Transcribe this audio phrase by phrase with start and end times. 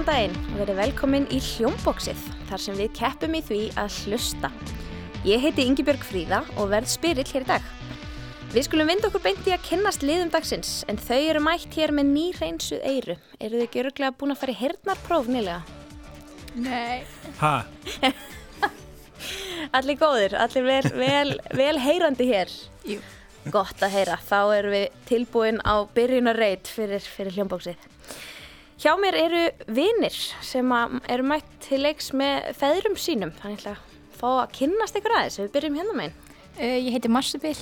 [0.00, 4.48] Góðan daginn og verið velkomin í Hljómbóksið þar sem við keppum í því að hlusta.
[5.28, 7.66] Ég heiti Yngibjörg Fríða og verð spyrill hér í dag.
[8.54, 11.92] Við skulum vinda okkur beint í að kynnast liðum dagsins en þau eru mætt hér
[11.92, 13.18] með ný reynsuð eyru.
[13.36, 15.60] Eru þau ekki öruglega búin að fara í hernarpróf nýlega?
[16.64, 17.04] Nei.
[17.42, 17.52] Ha?
[19.76, 22.56] Allir góðir, allir vel, vel, vel heyrandi hér.
[22.88, 23.04] Jú.
[23.52, 27.90] Gott að heyra, þá erum við tilbúin á byrjunarreit fyrir, fyrir hljómbóksið.
[28.80, 29.40] Hjá mér eru
[29.76, 33.32] vinir sem eru mætt til leiks með feðrum sínum.
[33.42, 33.82] Þannig að
[34.16, 36.14] fá að kynnast ykkur aðeins við byrjum hérna meginn.
[36.60, 37.56] Uh, ég heiti Marsubil,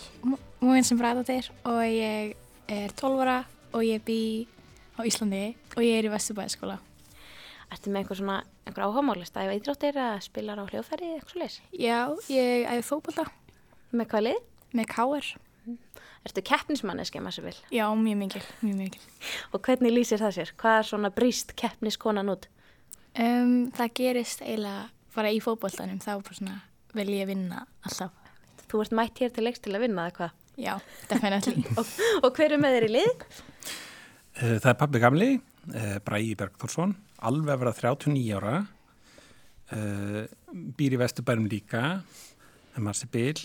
[0.62, 2.36] múin sem bræðatir og ég
[2.70, 3.40] er 12 ára
[3.74, 4.20] og ég bý
[4.98, 5.42] á Íslandi
[5.74, 6.78] og ég er í Vesturbæðaskóla.
[7.68, 11.34] Ertu með einhver svona, einhver áhugamálist að ég íþróttir að spilar á hljóðfæri eða eitthvað
[11.34, 11.58] svo leiðis?
[11.74, 11.98] Já,
[12.32, 13.26] ég æði fókbalta
[13.90, 14.40] Með hvað lið?
[14.76, 15.28] með káir.
[16.26, 17.56] Ertu keppnismanneski, maður sem vil?
[17.72, 19.02] Já, mjög mikil, mjög mikil.
[19.54, 20.52] Og hvernig lýsir það sér?
[20.60, 22.48] Hvað er svona bríst keppniskonan út?
[23.18, 26.56] Um, það gerist eiginlega bara í fókbaltanum, þá bara svona
[26.98, 28.12] vil ég vinna alltaf.
[28.68, 30.34] Þú ert mætt hér til leiks til að vinna eða hvað?
[30.58, 30.74] Já,
[31.08, 31.62] definitely.
[31.78, 31.92] Og,
[32.26, 33.26] og hver er með þér í lið?
[34.38, 35.28] Eh, Það er pabbi gamli,
[35.72, 36.96] eh, Bræði Bergþórsson,
[37.30, 38.56] alveg að vera 39 ára,
[39.74, 40.24] eh,
[40.78, 41.84] býr í Vesturbærum líka,
[42.84, 43.40] Marci Bil,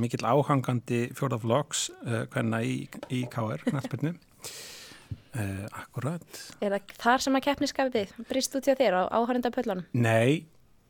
[0.00, 1.88] mikill áhangandi fjórðafloks,
[2.32, 4.14] hvenna í, í KR, knallbyrnu.
[5.82, 6.40] Akkurat.
[6.62, 8.24] Er það þar sem að keppniskapið þið?
[8.30, 9.86] Bríst út hjá þér á áhörenda pöllunum?
[9.94, 10.46] Nei,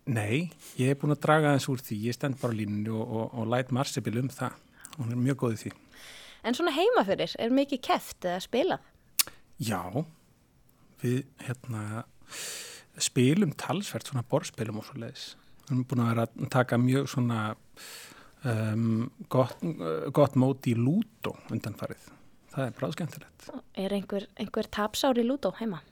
[0.09, 0.48] nei,
[0.81, 3.27] ég er búin að draga þess úr því, ég stend bara á línunni og, og,
[3.37, 4.56] og læt Marci Bil um það.
[4.97, 5.75] Hún er mjög góð í því.
[6.48, 8.89] En svona heima fyrir, er mikið keft eða spilað?
[9.61, 9.83] Já,
[11.03, 12.05] við hérna
[13.00, 15.27] spilum talsvert svona borspilum og svo leiðis.
[15.70, 17.40] Við erum búin að vera að taka mjög svona
[18.44, 19.56] um, gott,
[20.16, 22.08] gott móti í lútó undanfarið.
[22.50, 23.48] Það er bráð skemmtilegt.
[23.78, 25.82] Er einhver, einhver tapsár í lútó heima?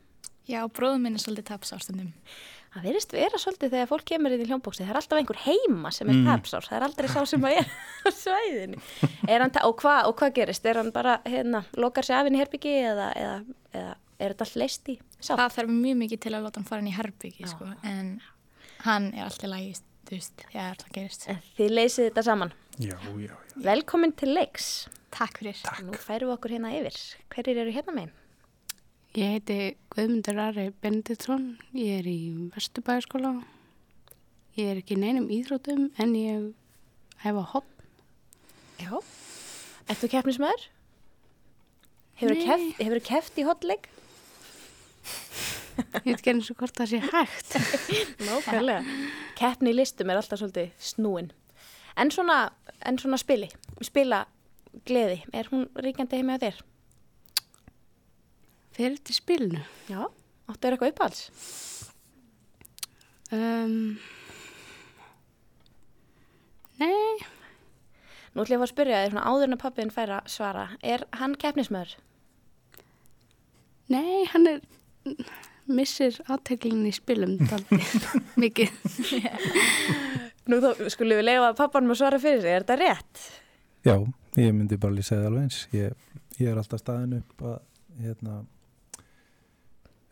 [0.49, 2.09] Já, bróðum minn er svolítið tapsástundum.
[2.73, 4.83] Það verist vera svolítið þegar fólk kemur inn í hljómbóksi.
[4.85, 6.27] Það er alltaf einhver heima sem er Mm.
[6.29, 6.67] tapsár.
[6.69, 7.69] Það er aldrei sá sem að er
[8.09, 8.75] á.
[9.29, 10.67] Er hann ta- Og hvað hva gerist?
[10.67, 13.39] Er hann bara, hérna, lokar sér af inn í herbyggi eða, eða,
[13.73, 15.39] eða er þetta allt leist í sátt?
[15.39, 18.11] Það þarf mjög mikið til að láta hann fara inn í herbyggi, sko, en
[18.89, 21.27] hann er alltaf lægist, þú veist, þegar það gerist.
[21.33, 22.55] En Þið leysið þetta saman.
[22.79, 23.35] Já, já, já.
[23.69, 24.71] Velkomin til leiks.
[25.15, 25.61] Takk fyrir.
[25.65, 25.85] Takk.
[25.87, 26.99] Nú færum við okkur hérna yfir.
[27.35, 28.15] Hverjir eru hérna megin?
[29.19, 29.59] Ég heiti
[29.95, 32.19] Guðmundur Ari Benediktsson, ég er í
[32.55, 33.33] Vesturbæðaskóla.
[34.59, 36.49] Ég er ekki neinum íþrótum en ég
[37.25, 37.71] hefa hopp.
[38.79, 38.93] Já.
[39.89, 40.69] Ertu keppnismöður?
[42.21, 42.45] Hefur Nei.
[42.77, 43.89] keft, keft í hotleik?
[45.79, 47.55] Ég veit ekki eins og hvort það sé hægt.
[48.27, 48.97] Nákvæmlega.
[49.39, 51.31] Keppni í listum er alltaf svolítið snúin.
[51.99, 52.39] En svona,
[52.87, 53.49] en svona spili,
[53.87, 54.25] spila
[54.87, 56.61] gleði, er hún ríkjandi heima á þér?
[58.79, 59.65] Fyrir til spilinu.
[59.91, 60.05] Já.
[60.49, 61.25] Áttu er eitthvað uppáhalds?
[63.35, 63.99] Um,
[66.81, 67.19] nei,
[68.39, 70.65] Nú ætlum ég að fá að spyrja svona áður en að pappin fær að svara.
[70.87, 71.97] Er hann keppnismöður?
[73.89, 74.59] nei, hann er
[75.69, 77.37] missir aðteglinn í spilum
[78.43, 78.75] mikið.
[80.49, 83.25] Nú þá skulum við leifa pappanum að svara fyrir sig, er þetta rétt?
[83.85, 83.97] Já,
[84.41, 85.59] ég myndi bara lýsa það alveg eins.
[85.77, 86.07] Ég,
[86.39, 87.59] ég er alltaf staðin upp að
[88.03, 88.39] hérna,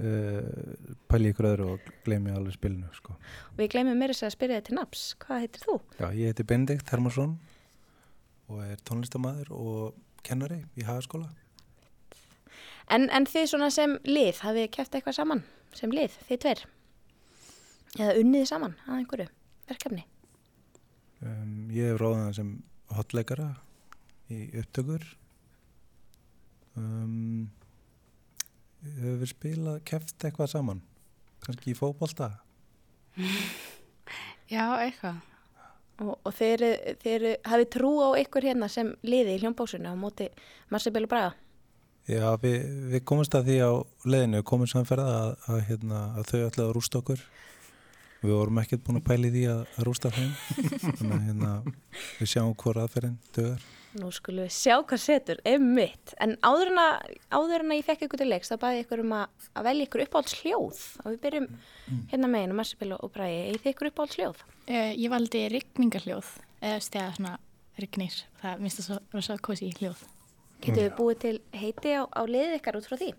[0.03, 2.91] uh, pæli ykkur öðru og gleymi alveg spilinu.
[2.97, 3.17] Sko.
[3.59, 5.07] Við gleymum mér þess að spyrja þig til naps.
[5.25, 5.79] Hvað heitir þú?
[6.01, 7.37] Já, ég heiti Benedikt Hermansson
[8.53, 9.97] og er tónlistamæður og
[10.27, 11.31] kennari í hagaskóla.
[12.93, 15.43] En, en þið svona sem lið, hafið þið keft eitthvað saman?
[15.75, 16.65] Sem lið, þið tver?
[17.97, 19.29] Eða unnið saman að einhverju
[19.67, 20.05] verkefni?
[21.25, 22.51] Um, ég hef róðan sem
[22.95, 23.49] hotleikara
[24.31, 25.05] í upptökur.
[26.77, 27.49] Um,
[28.85, 30.83] hefur við spilað, keft eitthvað saman,
[31.45, 32.35] kannski í fótbolta.
[34.53, 35.25] Já, eitthvað.
[36.05, 36.63] Og, og þeir,
[37.01, 40.29] þeir hafið trú á ykkur hérna sem liði í hljómbóksinu á móti
[40.71, 41.33] Marsabel og Braga?
[42.07, 42.61] Já, við,
[42.93, 43.73] við komumst að því á
[44.07, 47.25] leiðinu, við komum samferða að, að, hérna, að þau ætlaði að rústa okkur.
[48.21, 50.31] Við vorum ekkert búin að pæli því að, að rústa þeim.
[51.01, 51.51] Þannig að hérna,
[52.21, 53.67] við sjáum hvora aðferðin dögur.
[53.97, 56.15] Nú skulum við sjá hvað setur, einmitt.
[56.23, 58.87] En áður en að, áður en að ég fekk ykkur til leiks, þá baði ég
[58.87, 60.83] ykkur um að, að velja ykkur uppáhalds hljóð.
[61.03, 61.49] Og við byrjum
[62.13, 63.39] hérna megin um Marsabel og Bragi.
[63.47, 64.43] Egið þið ykkur uppáhalds hljóð?
[64.67, 67.39] Uh, ég valdi rigningarhljóð, eða stegar svona
[67.81, 68.21] rignir.
[68.43, 70.05] Það minnst það svo, rosa kosi hljóð.
[70.65, 73.11] Getur við búið til heiti á, á liðið ykkar út frá því?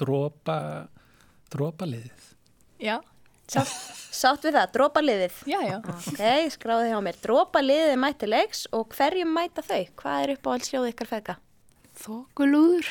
[0.00, 0.56] Dropa,
[1.52, 2.24] dropa liðið.
[2.82, 2.96] Já,
[3.46, 3.70] Sátt,
[4.16, 5.36] sátt við það, dropa liðið.
[5.46, 5.76] já, já.
[5.78, 6.22] Ok,
[6.56, 7.18] skráði hjá mér.
[7.22, 9.84] Dropa liðið er mætti leiks og hverjum mæta þau?
[10.00, 11.36] Hvað er uppáhalds hljóð ykkar feðga?
[12.02, 12.90] Þokulúður.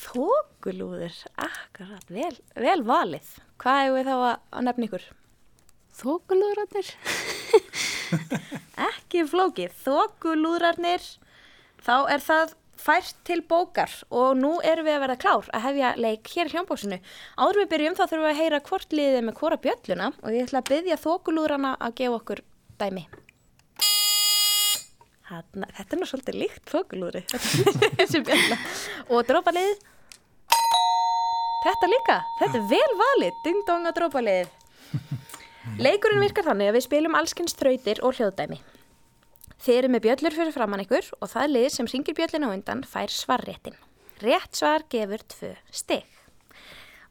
[0.00, 3.28] Þókulúður, akkurat, vel, vel valið.
[3.60, 5.06] Hvað hefur við þá að, að nefna ykkur?
[6.00, 6.90] Þókulúðrarnir.
[8.90, 11.04] Ekki flókið, þókulúðrarnir,
[11.84, 15.90] þá er það fært til bókar og nú erum við að verða klár að hefja
[16.00, 16.98] leik hér í hljómbóksinu.
[17.36, 20.46] Áður við byrjum þá þurfum við að heyra hvort liðið með hvora bjölluna og ég
[20.46, 22.42] ætla að byggja þókulúðrana að gefa okkur
[22.80, 23.04] dæmi.
[25.30, 26.72] Hanna, þetta er nú svolítið líkt
[28.26, 28.56] bjölla.
[29.12, 29.84] Og drópaliðið,
[31.66, 34.56] þetta líka, þetta er vel valið, ding-dong að drópaliðið.
[35.80, 38.58] Leikurinn virkar þannig að við spilum allskins þrautir og hljóðdæmi.
[39.60, 42.80] Þið eru með bjöllur fyrir framann ykkur og það lið sem ringir bjöllinu á undan
[42.88, 43.76] fær svarréttin.
[44.24, 46.08] Rétt svar gefur tvö stygg.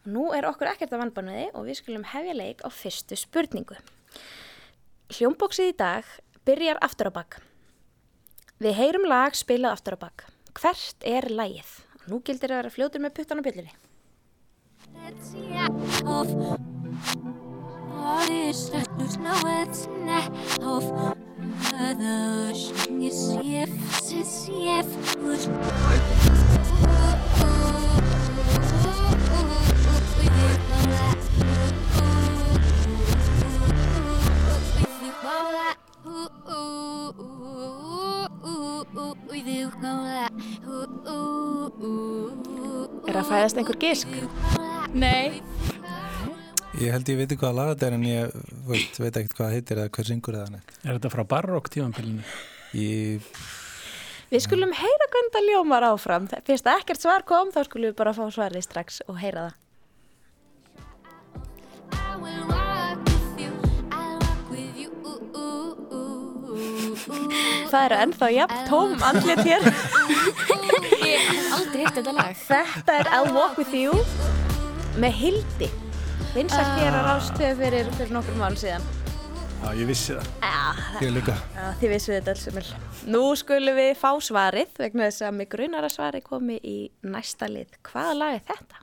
[0.10, 3.78] Nú er okkur ekkert að vannbánuði og við skulum hefja leik á fyrstu spurningu.
[5.14, 6.10] Hljómbóksið í dag
[6.50, 7.38] byrjar aftur á bakk.
[8.58, 10.26] Við heyrum lag spilað aftur á bakk.
[10.58, 11.70] Hvert er lagið?
[12.10, 13.74] Nú gildir að vera fljótur með puttan á bjöllunni.
[18.00, 19.90] Of Alles öllus náett
[20.64, 20.84] of
[21.60, 22.04] Það
[22.56, 23.70] sengir séf
[24.00, 24.88] sem séf
[43.10, 44.08] Er að fæðast einhver gisk?
[44.94, 45.42] Nei,
[46.80, 48.36] Ég held ég veit hvað lag þetta er en ég
[48.70, 50.70] veist, veit ekkert hvað það heitir eða hver syngur eða neitt.
[50.80, 52.28] Er þetta frá barokk tímanpilinu?
[52.80, 53.26] Ég,
[54.30, 56.30] Við skulum heyra það ljómar áfram.
[56.48, 59.58] Fyrst að ekkert svar kom, þá skulum við bara fá svarið strax og heyra það.
[67.70, 69.68] Það eru ennþá jafn tóm andlit hér.
[71.04, 72.42] ég hef aldrei hitt þetta lag.
[72.48, 74.00] Þetta er I'll Walk With You
[74.96, 75.89] með Hildi.
[76.30, 78.84] Vinsalt hér á rástöðu fyrir, fyrir nokkur mánu síðan.
[79.60, 80.28] Já, ég vissi það.
[80.46, 80.60] Já,
[81.02, 81.34] ég líka.
[81.56, 82.68] já þið vissu þetta alls umil.
[83.16, 87.46] Nú skulum við fá svarið vegna þess að mig grunar að svarið komi í næsta
[87.50, 87.70] lið.
[87.90, 88.78] Hvaða lag er þetta?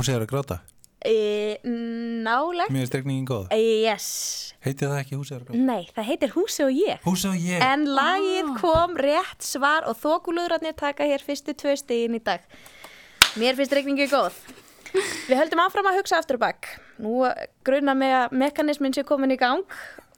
[0.00, 0.56] Húsið er að gráta.
[1.04, 1.14] E,
[2.24, 2.70] nálegt?
[2.72, 3.50] Mér er stekningin góð.
[3.52, 4.06] E, yes.
[4.64, 5.64] Heitir það ekki er að gráta?
[5.66, 7.02] Nei, það heitir Húsi og ég.
[7.04, 7.64] Húsið og ég.
[7.66, 12.46] En lagið kom rétt svar og þókulúðrarnir taka hér fyrstu tvö stegin í dag.
[13.36, 14.38] Mér finnst reikningi góð.
[15.28, 16.70] Við höldum áfram að hugsa aftur og bakk.
[17.04, 17.20] Nú
[17.68, 19.68] grunna með að mekanismin sé komin í gang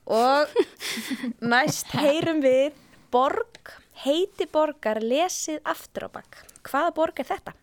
[0.07, 0.55] og
[1.55, 2.79] næst heyrum við
[3.11, 3.75] borg,
[4.07, 6.39] heiti borgar, lesið aftur og bakk.
[6.71, 7.57] Hvaða borg er þetta?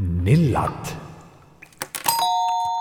[0.00, 0.94] Nillat.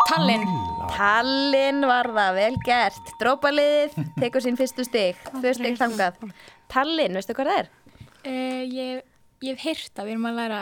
[0.07, 0.45] Tallinn.
[0.91, 3.11] Tallinn var það, vel gert.
[3.19, 6.19] Drópaliðið tekur sín fyrstu stig, tvö stig þangað.
[6.71, 7.71] Tallinn, veistu hvað það er?
[8.21, 9.01] Uh, ég,
[9.43, 10.61] ég hef heyrt að við erum að læra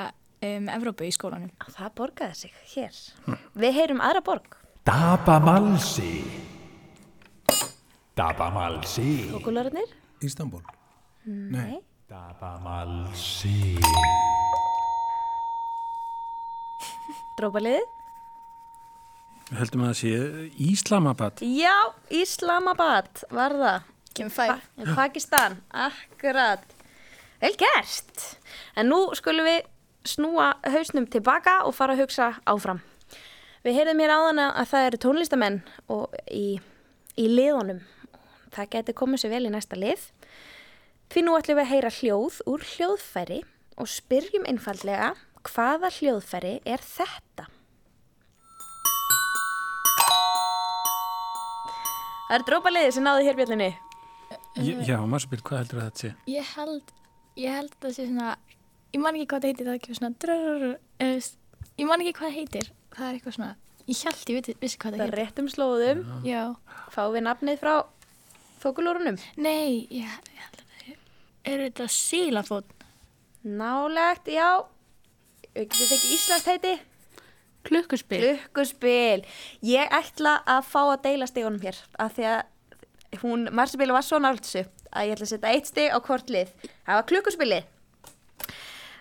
[0.50, 1.52] um Evrópu í skólanum.
[1.70, 3.02] Það borgaði sig hér.
[3.60, 4.58] Við heyrum aðra borg.
[4.90, 6.14] Dabamalsi.
[8.18, 9.10] Dabamalsi.
[9.36, 9.94] Kókulárarnir?
[10.26, 10.64] Ístanbul.
[11.26, 11.78] Nei.
[12.10, 13.70] Dabamalsi.
[17.40, 17.88] Drópaliðið?
[19.50, 21.42] Við höldum að það sé Íslamabad.
[21.42, 21.78] Já,
[22.14, 23.88] Islamabad var það.
[24.18, 24.60] Kemur fær.
[24.76, 26.66] Pa Pakistan, akkurat.
[27.40, 28.26] Vel gert.
[28.76, 29.64] En nú skulum við
[30.08, 32.82] snúa hausnum tilbaka og fara að hugsa áfram.
[33.64, 36.60] Við heyrðum hér áðan að það eru tónlistamenn og í,
[37.20, 37.82] í liðunum.
[38.56, 40.06] Það geti komið sér vel í næsta lið.
[41.10, 43.42] Því nú ætlum við að heyra hljóð úr hljóðfæri
[43.80, 45.14] og spyrjum einfallega
[45.50, 47.46] hvaða hljóðfæri er þetta?
[52.30, 53.70] Það er drópaliðið sem náðu hér björnunni.
[54.86, 56.10] Já, Marspil, hvað heldur að þetta sé?
[56.30, 56.92] Ég held,
[57.40, 58.28] ég held að það sé svona,
[58.94, 60.66] ég man ekki hvað það heitir, það er ekki svona drrrr,
[61.06, 61.24] eða,
[61.82, 63.50] ég man ekki hvað það heitir, það er eitthvað svona,
[63.90, 65.22] ég held ég veit, vissi hvað Það það er heitir.
[65.24, 66.04] réttum slóðum.
[66.28, 66.42] Já,
[66.94, 67.74] Fáum við nafnið frá
[68.62, 69.18] þokulúrunum?
[69.42, 71.00] nei, ég, ég held að það er,
[71.54, 72.76] er þetta sílafót?
[73.50, 74.50] Nálegt, já.
[75.56, 76.74] Við getum ekki íslenskt heiti.
[77.68, 78.22] Klukkuspil.
[78.24, 79.26] Klukkuspil.
[79.66, 81.78] Ég ætla að fá að deila stigunum hér.
[82.00, 85.70] Af því að hún, Marsabíla var svo nált þessu að ég ætla að setja eitt
[85.70, 86.54] stig á hvort lið.
[86.86, 87.64] Það var klukkuspilið.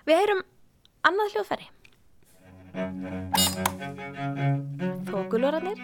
[0.08, 0.42] Við heyrum
[1.08, 1.68] annað hljóðfæri.
[5.08, 5.80] Þókulórarnir.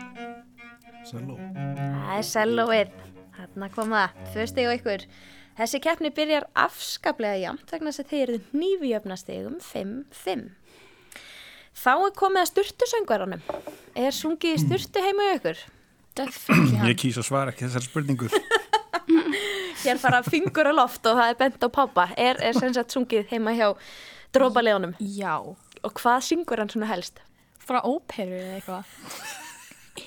[1.04, 1.36] Sæló.
[1.36, 2.98] Það er sellóið.
[3.34, 4.20] Þarna kom það.
[4.32, 5.06] Tvö stig á ykkur.
[5.54, 10.48] Þessi keppni byrjar afskaplega jæmt vegna þess að þið eruð nýfjöfnastigum 5-5.
[11.78, 13.44] Þá er komið að sturtusöngvarunum.
[13.98, 15.60] Er sungið í sturtu heima ykkur?
[16.88, 18.34] Ég kýs að svara ekki þessar spurningur.
[19.84, 22.08] Hér fara fingur á loft og það er bent á pápa.
[22.18, 23.68] Er, er sem sagt sungið heima hjá
[24.34, 24.96] drópalegunum.
[24.98, 25.38] Já.
[25.84, 27.22] Og hvað syngur hann svona helst?
[27.62, 28.84] Frá óperu eða eitthvað.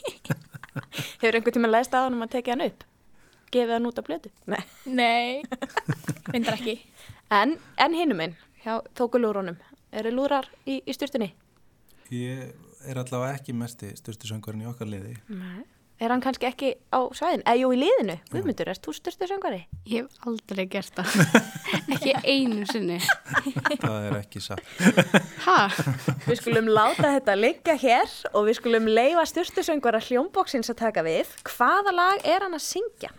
[1.21, 2.87] Hefur einhvern tíma læst að hann að tekið hann upp?
[3.53, 4.31] Gefið hann út á blödu?
[4.51, 4.63] Nei.
[4.85, 5.43] Nei,
[6.33, 6.77] reyndar ekki.
[7.31, 9.55] En, en hinum minn, hjá þókulúrunum,
[9.95, 11.31] eru lúrar í, í sturtunni?
[12.11, 12.51] Ég
[12.87, 15.15] er allavega ekki mesti styrstu söngvarinn í okkar liði.
[15.31, 15.63] Nei.
[15.97, 17.41] Er hann kannski ekki á svæðin?
[17.41, 18.15] Eða jú í liðinu?
[18.29, 19.63] Guðmundur, erst þú styrstu söngvari?
[19.89, 21.15] Ég hef aldrei gert það.
[21.95, 22.99] ekki einu sinni.
[23.81, 24.61] Það er ekki satt.
[25.47, 25.69] Ha?
[26.27, 31.05] Við skulum láta þetta liggja hér og við skulum leifa styrstu söngvara hljómbóksins að taka
[31.07, 31.31] við.
[31.47, 33.13] Hvaða lag er hann að syngja?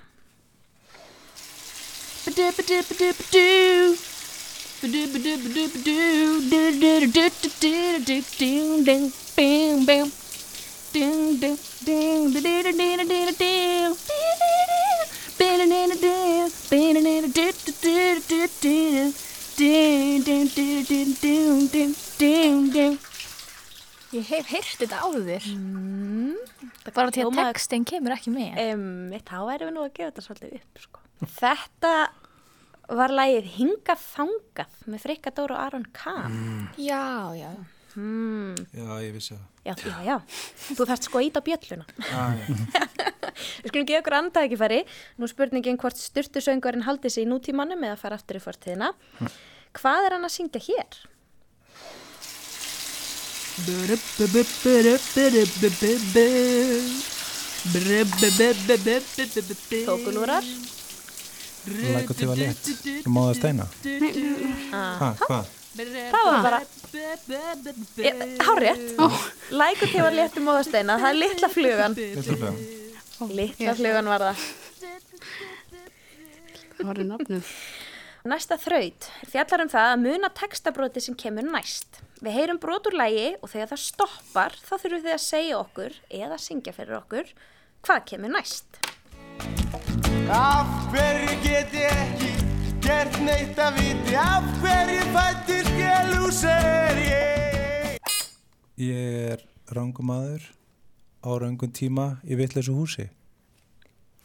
[24.08, 25.44] Ég hef heyrt þetta áður.
[26.94, 28.56] Bara til að textin kemur ekki með.
[28.72, 30.80] Um, þá erum við nú að gefa þetta svolítið upp.
[30.86, 31.02] Sko.
[31.38, 31.92] Þetta
[32.88, 36.38] var lagið Hingað þangað með Frikka Dóru og Aron Kahn.
[36.80, 37.50] Já, já.
[37.94, 38.54] Hmm.
[38.72, 39.44] Já, ég vissi það.
[39.66, 40.16] Já, já, já.
[40.78, 41.86] Þú þarft sko að íta bjölluna.
[42.14, 42.46] Ah, já.
[43.62, 44.80] Við skulum gefa okkur andað ekki færi.
[45.18, 48.92] Nú spurningin hvort styrtu söngvarinn haldi sig í nútímanum eða fara aftur í fortíðina.
[49.78, 50.98] Hvað er hann að syngja hér?
[59.90, 60.46] Tókulúrar.
[61.68, 62.68] Læk og til að létt.
[62.88, 63.68] Ég má það steina.
[64.72, 65.54] Ha, hvað?
[65.78, 66.60] Það var bara...
[67.98, 68.94] E, Hárrétt.
[69.54, 70.96] Lækur til að léttu móðasteina.
[70.98, 71.98] Það er litla flugan.
[71.98, 72.58] Litla flugan.
[73.38, 74.48] Litla flugan var það.
[76.78, 77.52] Hvað var nafnið?
[78.28, 82.00] Næsta þraut fjallar um það að muna textabróti sem kemur næst.
[82.18, 85.98] Við heyrum brot úr lægi og þegar það stoppar þá þurfum þið að segja okkur
[86.18, 87.32] eða syngja fyrir okkur
[87.86, 88.80] hvað kemur næst.
[90.32, 92.32] Af hverju get ég ekki
[92.84, 98.14] gert neitt að viti Af hverju fættist ég lúser ég
[98.78, 100.44] Ég er rangumadur
[101.24, 103.08] á rangum tíma í vitleysu húsi.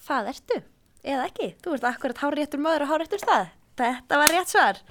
[0.04, 0.60] Það ertu,
[1.02, 1.50] eða ekki.
[1.64, 3.50] Þú ert akkurat háréttur maður og háréttur stað.
[3.80, 4.84] Þetta var rétt svar.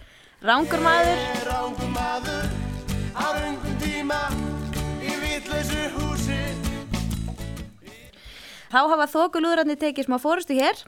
[0.43, 2.63] Rángur maður, Rángum maður
[8.73, 10.79] þá hafa þokulúðrarnir tekið smá fórustu hér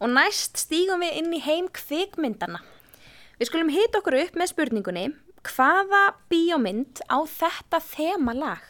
[0.00, 2.62] og næst stígum við inn í heim kvikmyndana.
[3.40, 5.06] Við skulum hita okkur upp með spurningunni
[5.50, 8.66] hvaða bíómynd á þetta þema lag?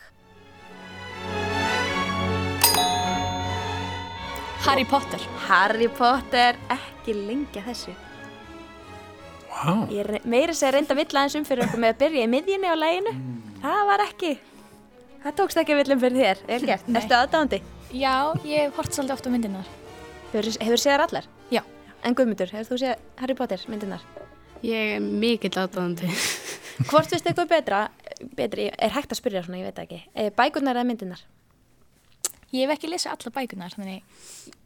[4.66, 5.23] Harry Potter.
[5.49, 7.95] Harry Potter, ekki lengja þessu.
[9.50, 12.26] Vá, Ég re- meira sér reynda að villa eins um fyrir okkur með að byrja
[12.26, 13.14] í miðjunni á læginu.
[13.64, 14.30] Það var ekki,
[15.25, 16.69] það tókst ekki villum fyrir þér, er.
[17.00, 17.62] Erstu aðdáðandi?
[17.90, 19.66] Já, ég hef hort svolítið ofta myndirnar.
[20.30, 21.25] Hefur, hefur séð þar allar?
[21.50, 21.62] Já.
[22.06, 24.04] En Guðmundur, hefur þú séð Harry Potter myndirnar?
[24.62, 26.11] Ég er mikill aðdáðandi.
[26.90, 27.80] Hvort finnst eitthvað betra,
[28.38, 31.25] betri, er hægt að spyrja svona, ég veit ekki, Eh, bækurnar eða myndirnar?
[32.54, 34.04] Ég hef ekki lesið alla bækunar, þannig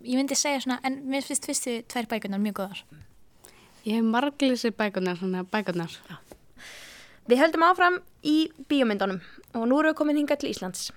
[0.05, 2.85] ég myndi segja svona, en mér finnst fyrstu tvær bækunar mjög góðar.
[3.85, 5.97] Ég hef marglýsið bækunar, svona bækunar.
[7.29, 9.21] Við höldum áfram í bíómyndunum
[9.57, 10.91] og nú erum við komin hingað til Íslands.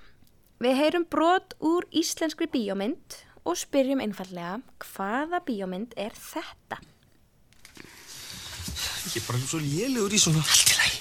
[0.58, 6.80] Við heyrum brot úr íslenskri bíómynd og spyrjum einfallega hvaða bíómynd er þetta?
[9.08, 10.98] Ég er bara svo lélegur í svona Allt í lagi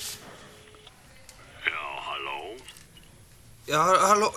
[1.67, 2.37] Já, halló?
[3.67, 4.29] Já, halló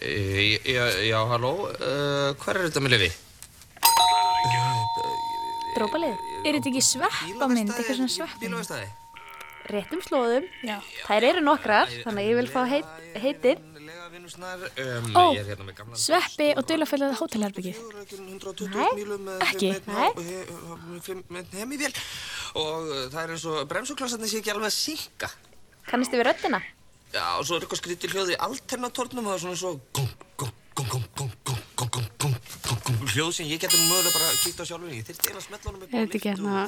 [0.00, 3.10] Eh, Já, já, halló uh, Hvar er þetta með lifi?
[5.76, 8.40] Drópalið, Er þetta ekki sveppamynd, eitthvað svona sveppamynd?
[8.44, 8.88] Bílavestæði
[9.74, 10.76] réttum slóðum Já.
[11.06, 12.88] þær eru nokkrar, þannig að ég vil fá heit,
[13.24, 13.56] heitir
[15.16, 15.24] Ó,
[15.98, 17.78] Sveppi og Dölafellið Hótelherbyggið
[18.74, 18.90] Nei,
[19.46, 20.10] ekki Nei
[22.58, 25.30] Og það er eins og bremsuklossetni sé ekki alveg að synga
[25.88, 26.62] Kannist þið við röttina?
[27.10, 30.12] Já, og svo er eitthvað skritið hljóði í alternatornum og það er svona svo gong,
[30.38, 31.60] gong, gong, gong, gong
[33.10, 35.94] hljóð sem ég getur mögulega bara að kýta á sjálfur ég þurfti eina smetlunum ég
[35.94, 36.66] veit ekki hérna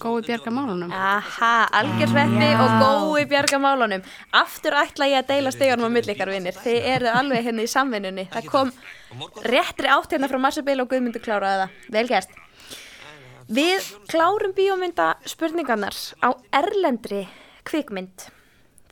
[0.00, 0.92] gói bjarga málunum.
[0.92, 4.04] Aha, algjörsveppi og gói bjargamálunum.
[4.32, 6.56] Aftur ætla ég að deila stegunum á milli ykkar vinnir.
[6.56, 8.26] Þið eru alveg hérna í samvinnunni.
[8.32, 8.72] Það kom
[9.46, 11.76] réttri átt hérna frá Marsabil og Guðmundur kláraði það.
[11.96, 12.38] Vel gert.
[13.52, 16.28] Við klárum bíómynda spurningarnar á
[16.62, 17.26] erlendri
[17.68, 18.30] kvikmynd.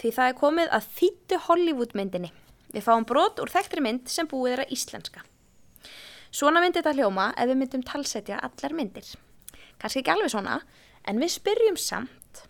[0.01, 2.33] Því það er komið að þýttu Hollywood myndinni.
[2.71, 5.25] Við fáum brot úr þekktri mynd sem búið er að íslenska.
[6.31, 9.09] Svona myndi þetta hljóma ef við myndum talsetja allar myndir.
[9.81, 10.59] Kanski ekki alveg svona,
[11.09, 12.43] en við spyrjum samt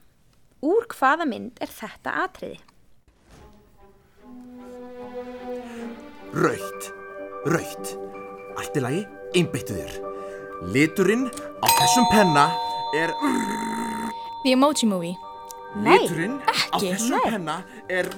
[0.67, 2.59] úr hvaða mynd er þetta atriði?
[6.35, 6.91] Raukt,
[7.51, 7.93] raukt.
[8.59, 9.05] Allt í lagi,
[9.39, 9.95] einbeittu þér.
[10.75, 12.49] Liturinn á þessum penna
[12.99, 13.15] er...
[14.43, 15.15] The Emoji Movie.
[15.79, 17.31] Nei, Liturinn á ekki, þessum nei.
[17.31, 17.57] penna
[17.89, 18.11] er...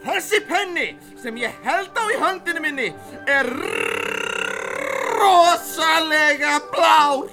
[0.00, 0.86] Þessi penni
[1.20, 2.88] sem ég held á í höndinu minni
[3.28, 3.50] er
[5.20, 7.28] rosalega blár.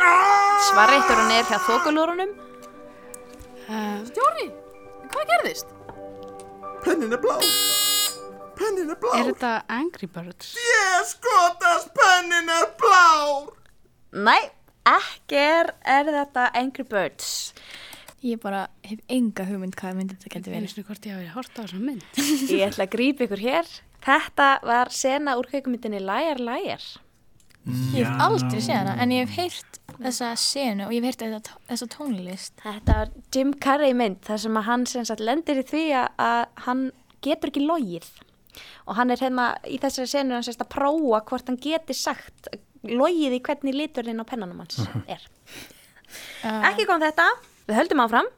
[0.00, 0.60] Ah!
[0.70, 2.32] Svarreiturinn er hjá þokulúrunum.
[3.70, 4.00] Uh,
[5.10, 5.68] Hvað gerðist?
[6.84, 7.44] Pennin er blár.
[8.58, 9.18] Pennin er blár.
[9.18, 10.54] er þetta Angry Birds?
[10.56, 13.50] Ég skotast pennin er blár.
[14.14, 14.40] Nei,
[14.88, 17.30] ekki er, er þetta Angry Birds.
[18.24, 20.66] Ég bara hef enga hugmynd hvað myndi þetta getur verið.
[20.66, 22.08] Finnst þið hvort ég hafi hort á þessa mynd?
[22.52, 23.70] Ég ætla að grípa ykkur hér.
[24.04, 26.84] Þetta var sena úr kveikmyndinni Liar Liar.
[27.68, 31.24] Ég hef aldrei séð hana, en ég hef heyrt þessa senu og ég hef heyrt
[31.26, 32.54] þessa, þessa tónlist.
[32.62, 36.08] Þetta var Jim Carrey mynd þar sem að hann sem sagt lendir í því að,
[36.24, 36.82] að hann
[37.26, 38.08] getur ekki logið.
[38.88, 42.48] Og hann er hérna í þessari senu hann sérst að prófa hvort hann geti sagt
[42.88, 45.22] logið í hvernig liturinn á pennanum hans er.
[46.42, 47.28] Uh, Ekki kom þetta,
[47.68, 48.30] við höldum áfram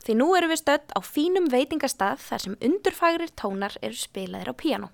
[0.00, 4.54] því nú erum við stödd á fínum veitingastað þar sem undurfagrir tónar eru spilaðir á
[4.56, 4.88] píanó.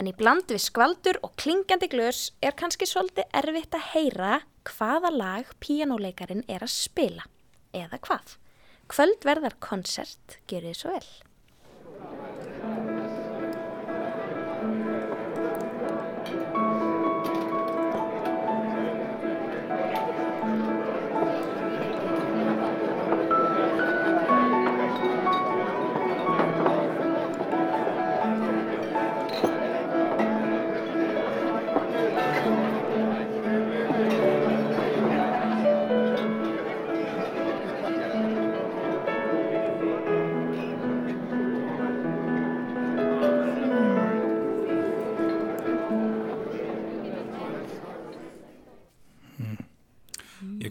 [0.00, 4.38] En í bland við skvaldur og klingandi glös er kannski svolítið erfitt að heyra
[4.70, 7.26] hvaða lag píanóleikarin er að spila.
[7.76, 8.38] Eða hvað?
[8.88, 11.10] Kvöldverðar konsert, gerið svo vel.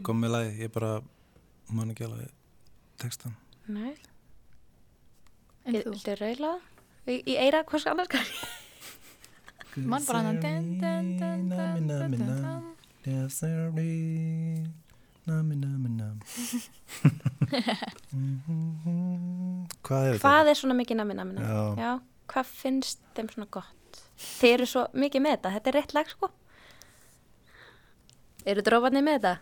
[0.09, 0.95] Kom með lagi, ég bara
[1.69, 2.29] man ekki alveg
[2.97, 3.35] textan.
[3.69, 3.93] Nei.
[5.69, 5.91] en þú?
[5.93, 6.55] Viltu reyla?
[7.05, 8.39] Í, í eira, hvers annars kann ég?
[9.89, 10.41] Man bara hann.
[13.05, 14.65] Yes, there be.
[15.29, 16.17] Nami, nami, nam.
[19.85, 20.23] Hvað er þetta?
[20.23, 21.45] Hvað er svona mikið nami nami nami?
[21.45, 21.61] Já.
[21.77, 21.91] Já,
[22.33, 24.01] hvað finnst þeim svona gott?
[24.19, 26.31] Þeir eru svo mikið með þetta, þetta er rétt lag sko.
[28.49, 29.35] Eru drófarnir með þetta?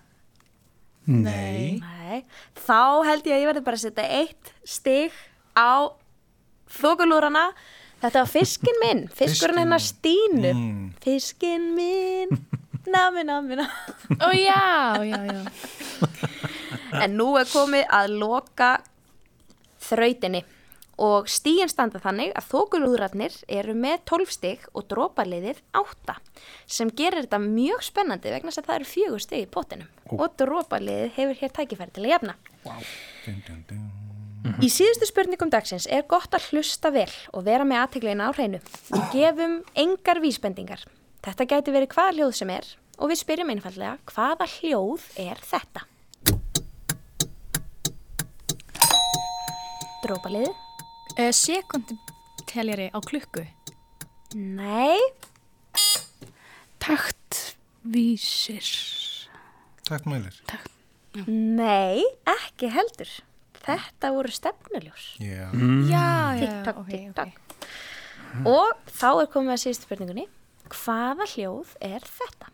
[1.08, 1.80] Nei.
[1.80, 2.22] Nei.
[2.60, 5.16] Þá held ég að ég verði bara að setja eitt stig
[5.56, 5.92] á
[6.78, 7.50] þokulúrana.
[8.02, 10.52] Þetta var fiskin minn, fiskurinn hennar Stínu.
[10.52, 10.84] Mm.
[11.04, 12.36] Fiskin minn,
[12.94, 13.72] nami nami nami.
[14.20, 15.42] Ó já, já, já.
[17.04, 18.70] En nú er komið að loka
[19.84, 20.40] þrautinni
[21.04, 26.16] og stíin standa þannig að þokulúðrarnir eru með 12 stig og drópaliðið 8
[26.66, 30.36] sem gerir þetta mjög spennandi vegna þess að það eru fjögur stig í pottinum og
[30.40, 32.36] drópaliðið hefur hér tækifæri til að jafna.
[32.64, 33.88] Dun, dun, dun.
[34.64, 38.62] Í síðustu spurningum dagsins er gott að hlusta vel og vera með aðteglina á hreinu.
[38.88, 40.86] Við gefum engar vísbendingar.
[41.26, 45.86] Þetta gæti verið hvaða hljóð sem er og við spyrjum einfallega hvaða hljóð er þetta?
[50.06, 50.54] Drópaliðið?
[51.18, 53.44] Uh, Sekundteljari á klukku.
[54.38, 55.02] Nei.
[56.80, 58.97] Taktvísir.
[59.88, 60.36] Takk mælir.
[61.28, 63.10] Nei, ekki heldur.
[63.68, 65.06] Þetta voru stefnuljós.
[65.24, 65.48] Já.
[65.56, 65.80] Mm.
[65.90, 66.04] Já,
[66.38, 67.40] já, Tikk-takk, ok, tikk-takk.
[67.40, 68.48] ok.
[68.52, 70.28] Og þá er komið að síðustu spurningunni.
[70.68, 72.52] Hvaða hljóð er þetta?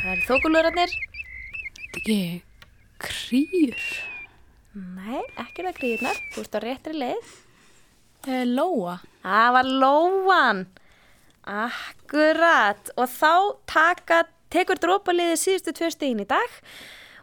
[0.00, 0.94] Það eru þókulurarnir.
[1.90, 2.18] Ekki
[3.02, 3.76] krýr.
[4.76, 6.20] Nei, ekki það gríðnar.
[6.32, 7.32] Þú ert á réttri leið.
[8.28, 8.98] Uh, Lóa.
[9.24, 10.62] Það var lóan.
[11.50, 12.94] Akkurat.
[12.96, 13.34] Og þá
[13.70, 14.22] taka,
[14.54, 16.58] tekur drópaliðið síðustu tvö stíðin í dag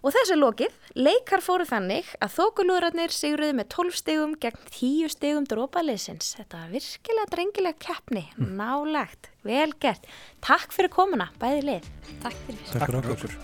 [0.05, 5.11] Og þessu er lokið, leikar fóru þannig að þókulúðrarnir sigruðu með 12 stegum gegn 10
[5.13, 6.35] stegum drópaliðsins.
[6.37, 10.07] Þetta var virkilega drengilega keppni, nálagt, vel gert.
[10.45, 11.91] Takk fyrir komuna, bæði lið.
[12.23, 12.63] Takk fyrir.
[12.71, 13.37] Takk fyrir okkur.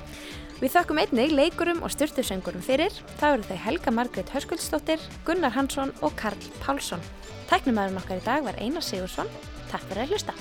[0.64, 2.96] Við þökkum einnig leikurum og styrtusöngurum fyrir.
[3.20, 7.04] Það eru þau Helga Margrét Höskuldsdóttir, Gunnar Hansson og Karl Pálsson.
[7.52, 9.28] Tæknumæðurinn okkar í dag var Einar Sigursson.
[9.74, 10.38] Takk fyrir að hlusta.